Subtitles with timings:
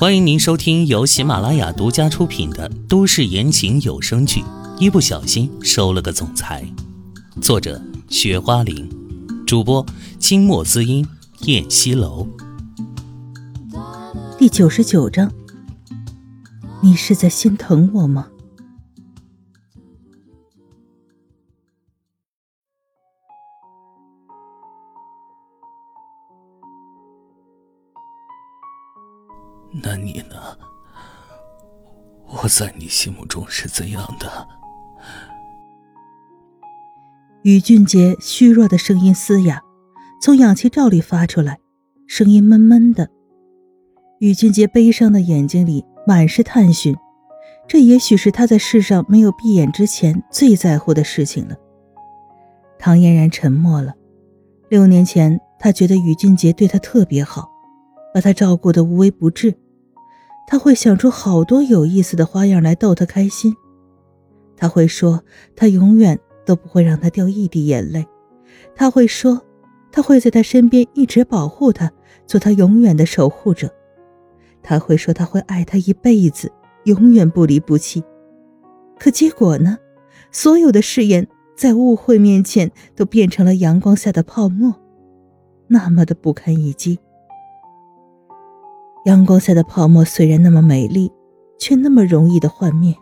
[0.00, 4.42] 欢迎您收听由喜马拉雅独家出品的都市言情有声剧
[4.78, 6.64] 《一不小心收了个总裁》，
[7.42, 8.88] 作者：雪花玲，
[9.44, 9.84] 主播：
[10.20, 11.04] 清墨滋音、
[11.46, 12.28] 燕西楼。
[14.38, 15.32] 第九十九章，
[16.80, 18.28] 你是在心疼我吗？
[29.82, 30.36] 那你呢？
[32.26, 34.46] 我在你心目中是怎样的？
[37.42, 39.62] 宇俊杰虚弱的声音嘶哑，
[40.20, 41.58] 从氧气罩里发出来，
[42.06, 43.08] 声音闷闷的。
[44.18, 46.96] 宇俊杰悲伤的眼睛里满是探寻，
[47.66, 51.56] 这也许是他在世上没有闭眼之前最在乎的事情了。
[52.78, 53.94] 唐嫣然沉默了。
[54.68, 57.48] 六年前，他觉得宇俊杰对他特别好。
[58.14, 59.54] 把他照顾的无微不至，
[60.50, 63.54] 他会想出好多有意思的花样来逗他开心。
[64.56, 65.22] 他会说
[65.54, 68.06] 他永远都不会让他掉一滴眼泪，
[68.74, 69.42] 他会说
[69.92, 71.92] 他会在他身边一直保护他，
[72.26, 73.70] 做他永远的守护者。
[74.62, 76.50] 他会说他会爱他一辈子，
[76.84, 78.02] 永远不离不弃。
[78.98, 79.76] 可结果呢？
[80.32, 84.74] 所有的誓言在误会面前都变成了阳光下的泡沫，
[85.66, 86.98] 那么的不堪一击。
[89.08, 91.10] 阳光下的泡沫虽然那么美丽，
[91.58, 92.94] 却那么容易的幻灭。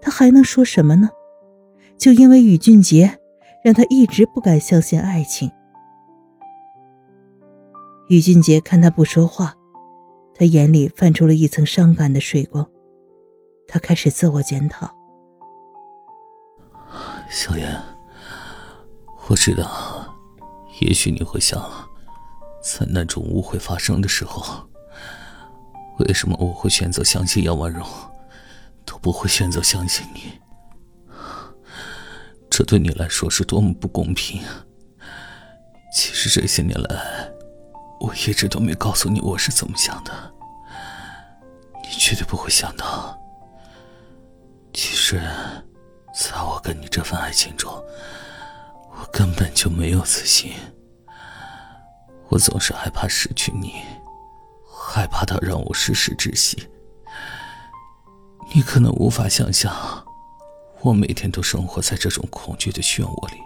[0.00, 1.08] 他还能说什么呢？
[1.98, 3.18] 就因为宇俊杰，
[3.64, 5.50] 让他一直不敢相信爱情。
[8.08, 9.54] 宇俊杰看他不说话，
[10.32, 12.64] 他眼里泛出了一层伤感的水光。
[13.66, 14.88] 他开始自我检讨。
[17.28, 17.76] 小妍，
[19.26, 20.14] 我知道，
[20.80, 21.60] 也许你会想，
[22.62, 24.64] 在那种误会发生的时候。
[25.98, 27.86] 为什么我会选择相信杨万荣，
[28.84, 30.40] 都不会选择相信你？
[32.50, 34.42] 这对你来说是多么不公平！
[35.94, 37.30] 其实这些年来，
[38.00, 40.12] 我一直都没告诉你我是怎么想的。
[41.82, 43.18] 你绝对不会想到，
[44.72, 45.20] 其实，
[46.12, 47.72] 在我跟你这份爱情中，
[48.90, 50.52] 我根本就没有自信。
[52.28, 53.76] 我总是害怕失去你。
[54.96, 56.56] 害怕他让我时时窒息。
[58.54, 59.70] 你可能无法想象，
[60.80, 63.36] 我每天都生活在这种恐惧的漩涡里。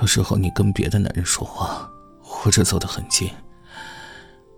[0.00, 1.90] 有时候你跟别的男人说话，
[2.22, 3.28] 或者走得很近，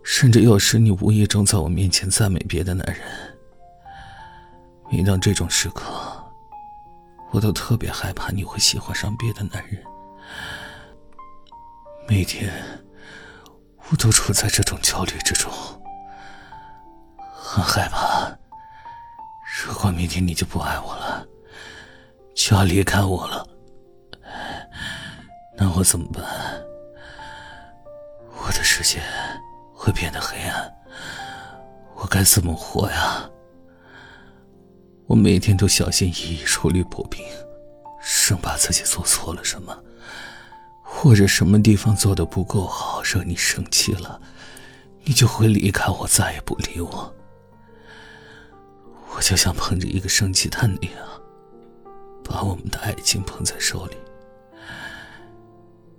[0.03, 3.03] 甚至有时你无意中在我面前赞美别的男人。
[4.91, 5.87] 每当这种时刻，
[7.31, 9.83] 我都特别害怕你会喜欢上别的男人。
[12.07, 12.53] 每天。
[13.91, 15.51] 我都处在这种焦虑之中，
[17.33, 18.31] 很害怕。
[19.65, 21.27] 如果明天你就不爱我了，
[22.35, 23.47] 就要离开我了，
[25.57, 26.23] 那我怎么办？
[28.37, 29.01] 我的世界
[29.75, 30.71] 会变得黑暗，
[31.95, 33.29] 我该怎么活呀？
[35.07, 37.25] 我每天都小心翼翼处理薄冰，
[38.03, 39.75] 生怕自己做错了什么。
[41.01, 44.21] 或者什么地方做的不够好，惹你生气了，
[45.05, 47.15] 你就会离开我，再也不理我。
[49.15, 51.07] 我就像捧着一个生气蛋那样，
[52.25, 53.97] 把我们的爱情捧在手里。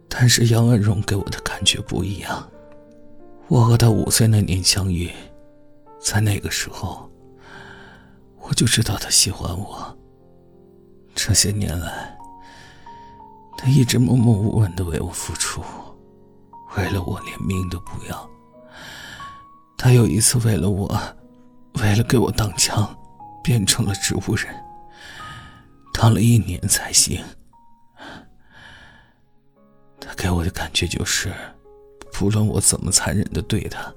[0.10, 2.50] 但是杨文荣给我的感觉不一样。
[3.48, 5.10] 我和他五岁那年相遇，
[6.02, 7.10] 在那个时候，
[8.42, 9.98] 我就知道他喜欢我。
[11.16, 12.19] 这些年来。
[13.62, 15.62] 他一直默默无闻的为我付出，
[16.78, 18.30] 为了我连命都不要。
[19.78, 20.98] 他有一次为了我，
[21.74, 22.98] 为了给我挡枪，
[23.44, 24.48] 变成了植物人，
[25.94, 27.22] 当了一年才行。
[30.00, 31.34] 他给我的感觉就是，
[32.14, 33.94] 不论我怎么残忍的对他，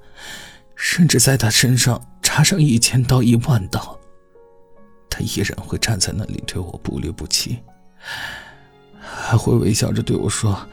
[0.75, 3.97] 甚至在他身上插上一千刀一万刀，
[5.09, 7.63] 他依然会站在那里对我不离不弃。
[9.15, 10.67] 还会微笑着对我说：“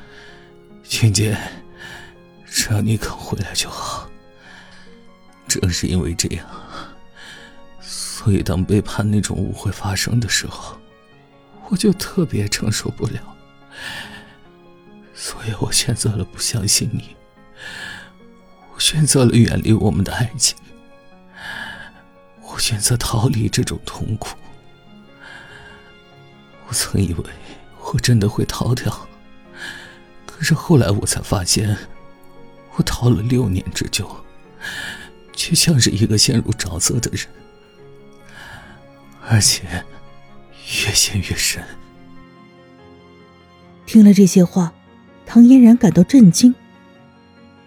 [0.82, 1.38] 俊杰，
[2.46, 4.08] 只要你肯回来就好。”
[5.46, 6.46] 正是因为这样，
[7.80, 10.78] 所以当背叛那种误会发生的时候，
[11.68, 13.20] 我就特别承受不了。
[15.12, 17.16] 所以我选择了不相信你，
[18.72, 20.56] 我选择了远离我们的爱情，
[22.42, 24.36] 我选择逃离这种痛苦。
[26.68, 27.24] 我曾以为。
[27.92, 29.08] 我真的会逃掉，
[30.24, 31.76] 可是后来我才发现，
[32.76, 34.08] 我逃了六年之久，
[35.32, 37.26] 却像是一个陷入沼泽的人，
[39.28, 39.64] 而且
[40.86, 41.62] 越陷越深。
[43.86, 44.72] 听了这些话，
[45.26, 46.54] 唐嫣然感到震惊。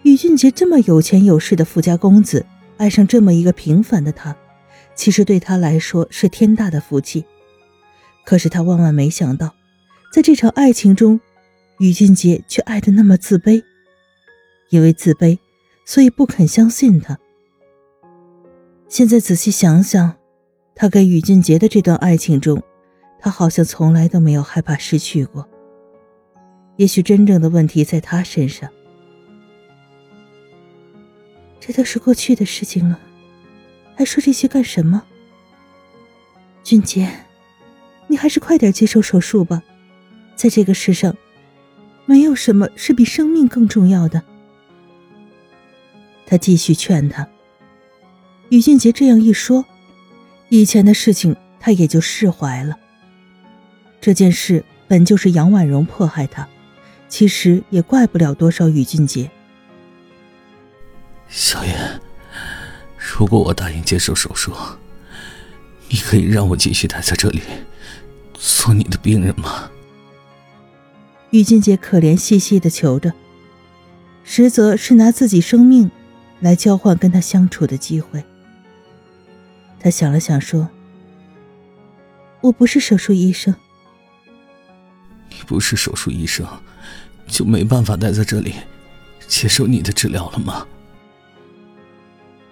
[0.04, 2.46] 宇俊杰这么有钱有势的富家公子，
[2.78, 4.36] 爱上这么一个平凡的他，
[4.96, 7.26] 其实对他来说是天大的福气。
[8.24, 9.54] 可是他万万没想到，
[10.14, 11.20] 在这场爱情中，
[11.80, 13.64] 宇俊杰却爱的那么自卑。
[14.70, 15.40] 因为自卑，
[15.88, 17.18] 所以不肯相信他。
[18.88, 20.16] 现在仔细想想，
[20.76, 22.62] 他跟宇俊杰的这段爱情中，
[23.20, 25.50] 他好像从来都没有害怕失去过。
[26.76, 28.70] 也许真正的问题在他身上。
[31.60, 33.00] 这都是过去的事情了，
[33.96, 35.04] 还说这些干什么？
[36.64, 37.12] 俊杰，
[38.06, 39.64] 你还是快点接受手术吧，
[40.36, 41.16] 在这个世上，
[42.06, 44.22] 没有什么是比生命更重要的。
[46.26, 47.28] 他继续劝他。
[48.50, 49.66] 宇俊杰这样一说，
[50.50, 52.78] 以前的事情他也就释怀了。
[54.02, 56.48] 这件事本就是杨婉容迫害他，
[57.08, 59.32] 其实也怪不了多少宇俊杰。
[61.30, 62.00] 小燕，
[62.98, 64.54] 如果我答应接受手术，
[65.90, 67.42] 你可以让我继续待在这里，
[68.34, 69.72] 做你的病人吗？
[71.34, 73.12] 宇俊杰可怜兮兮的求着，
[74.24, 75.90] 实则是拿自己生命。
[76.42, 78.22] 来交换跟他相处的机会。
[79.80, 80.70] 他想了想，说
[82.42, 83.56] ：“我不是手术医生。
[85.30, 86.46] 你不是手术医生，
[87.28, 88.56] 就没办法待在这里
[89.26, 90.68] 接受你的治疗了吗？”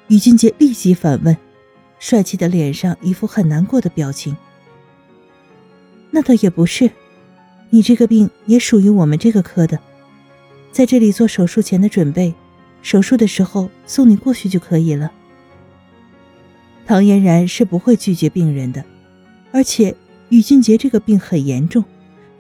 [0.08, 1.36] 于俊杰立即反问，
[2.00, 4.38] 帅气的脸上一副很难过的表情。
[6.12, 6.90] “那倒也不是，
[7.72, 9.80] 你这个病也属于我们这个科的，
[10.72, 12.32] 在这里做手术前的准备。”
[12.84, 15.12] 手术的时候送你过去就可以了。
[16.84, 18.84] 唐嫣然是不会拒绝病人的，
[19.52, 19.96] 而且
[20.30, 21.86] 宇俊杰这个病很严重，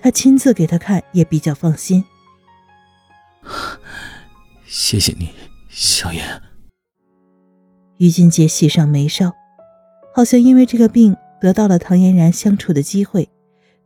[0.01, 2.03] 他亲自给他看也比较放心。
[4.65, 5.29] 谢谢你，
[5.69, 6.41] 小妍。
[7.97, 9.31] 于俊杰喜上眉梢，
[10.15, 13.29] 好像因为这个病得到了唐嫣然相处的机会，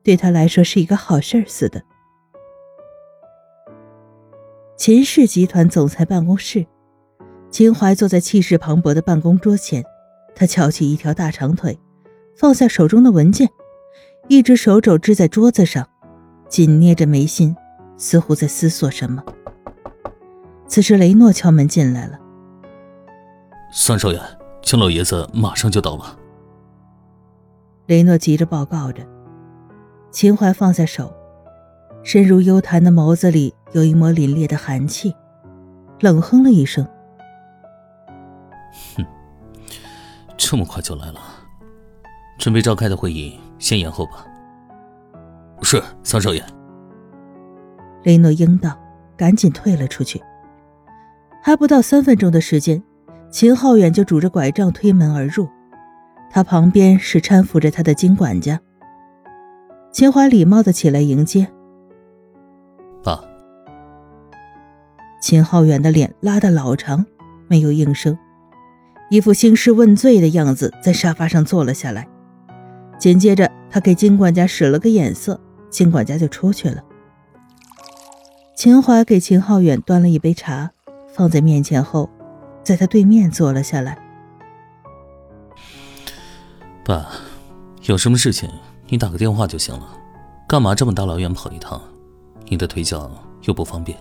[0.05, 1.81] 对他来说是一个好事儿似的。
[4.77, 6.63] 秦氏集团总裁办公室，
[7.49, 9.83] 秦淮坐在气势磅礴的办公桌前，
[10.35, 11.79] 他翘起一条大长腿，
[12.37, 13.49] 放下手中的文件，
[14.27, 15.89] 一只手肘支在桌子上，
[16.47, 17.55] 紧捏着眉心，
[17.97, 19.23] 似乎在思索什么。
[20.67, 22.19] 此时，雷诺敲门进来了。
[23.71, 24.21] 三少爷，
[24.61, 26.15] 秦老爷子马上就到了。
[27.87, 29.14] 雷诺急着报告着。
[30.15, 31.13] 秦淮放下手。
[32.01, 35.13] 深如幽潭的眸子里有一抹凛冽的寒气，
[35.99, 36.87] 冷哼了一声
[38.95, 39.05] ：“哼，
[40.37, 41.19] 这么快就来了，
[42.37, 44.25] 准备召开的会议先延后吧。
[45.61, 46.41] ”“是，三少爷。”
[48.03, 48.73] 雷诺应道，
[49.17, 50.23] 赶紧退了出去。
[51.43, 52.81] 还不到三分钟的时间，
[53.29, 55.49] 秦浩远就拄着拐杖推门而入，
[56.31, 58.57] 他旁边是搀扶着他的金管家。
[59.95, 61.49] 秦淮礼貌的起来迎接。
[63.01, 63.23] 爸，
[65.21, 67.05] 秦浩远的脸拉得老长，
[67.47, 68.19] 没有应声，
[69.09, 72.05] 一副兴师问罪的样子，在沙发上坐了下来。
[72.99, 76.83] 紧接着，他给金管家使了个眼色，金管家就出去了。
[78.53, 80.71] 秦淮给秦浩远端了一杯茶，
[81.07, 82.09] 放在面前后，
[82.61, 83.97] 在他对面坐了下来。
[86.83, 87.07] 爸，
[87.83, 88.49] 有什么事情
[88.87, 89.87] 你打个电话就行了，
[90.47, 91.81] 干嘛这么大老远跑一趟？
[92.47, 93.09] 你的腿脚
[93.43, 93.97] 又不方便，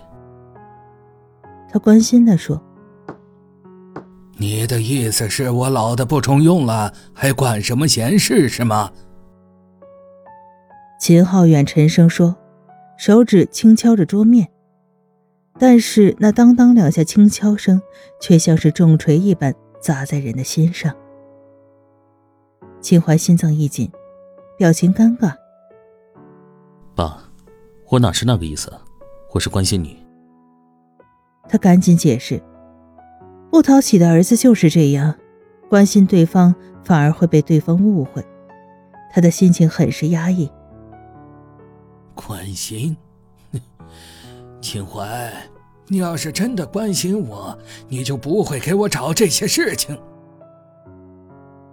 [1.67, 2.61] 他关心的说
[4.37, 8.91] ：“你的意思是我老的不中用了，还管什么闲事是吗？”
[11.01, 12.35] 秦浩远沉声说，
[12.97, 14.47] 手指轻敲着桌面，
[15.59, 17.81] 但是那当当两下轻敲声，
[18.21, 20.93] 却像是重锤一般砸在人的心上。
[22.79, 23.91] 秦淮心脏一紧，
[24.57, 25.33] 表情尴尬
[26.95, 27.21] ：“爸。”
[27.89, 28.73] 我哪是那个意思，
[29.31, 30.03] 我是关心你。
[31.47, 32.41] 他赶紧解释
[33.51, 35.13] ：“不讨喜的儿子就是这样，
[35.69, 38.25] 关心对方反而会被对方误会。”
[39.13, 40.49] 他的心情很是压抑。
[42.15, 42.97] 关心，
[44.59, 45.31] 秦淮，
[45.87, 47.57] 你要是真的关心我，
[47.87, 49.97] 你就不会给我找这些事情。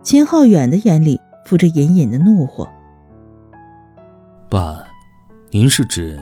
[0.03, 2.69] 秦浩远的眼里浮着隐隐的怒火。
[4.49, 4.85] 爸。
[5.55, 6.19] 您是指？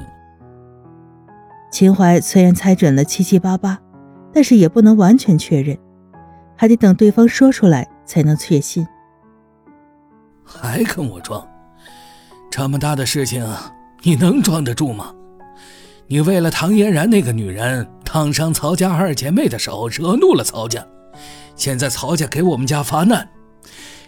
[1.71, 3.79] 秦淮虽然猜准了七七八八，
[4.33, 5.79] 但是也不能完全确认，
[6.57, 8.85] 还得等对方说出来才能确信。
[10.45, 11.47] 还跟我装？
[12.51, 13.47] 这么大的事情，
[14.03, 15.15] 你能装得住吗？
[16.09, 20.85] 你为了唐嫣然那个女人烫伤曹家二姐妹的手，惹怒了曹家。
[21.55, 23.29] 现在曹家给我们家发难，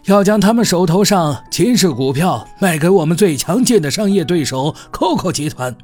[0.05, 5.75] 要将他们手头上秦氏股票卖给我们最强劲的商业对手 COCO 集团。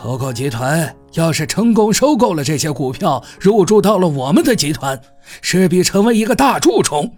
[0.00, 5.00] COCO 集团要是成功收购了这些股票，入驻到了我们的集团，
[5.42, 7.10] 势必成为一个大蛀虫，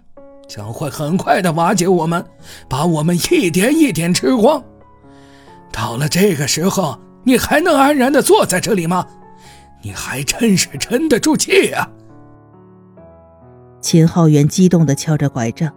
[0.47, 2.25] 将会很快的瓦解我们，
[2.67, 4.63] 把我们一点一点吃光。
[5.71, 6.99] 到了这个时候。
[7.25, 9.07] 你还能安然的坐在这里吗？
[9.81, 11.89] 你还真是沉得住气啊！
[13.79, 15.73] 秦浩元激动的敲着拐杖，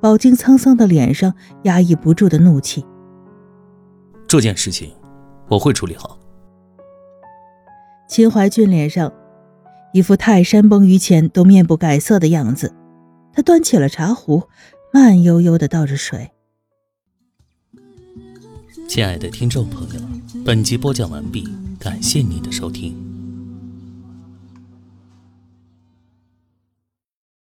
[0.00, 2.84] 饱经沧桑的脸上压抑不住的怒气。
[4.26, 4.92] 这件事情
[5.48, 6.18] 我会处理好。
[8.08, 9.12] 秦怀俊脸上
[9.92, 12.74] 一副泰山崩于前都面不改色的样子，
[13.32, 14.44] 他端起了茶壶，
[14.92, 16.30] 慢悠悠的倒着水。
[18.88, 20.00] 亲爱的听众朋友。
[20.44, 21.46] 本集播讲完毕，
[21.78, 23.09] 感谢您的收听。